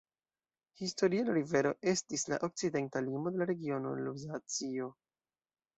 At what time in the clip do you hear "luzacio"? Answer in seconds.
4.05-4.95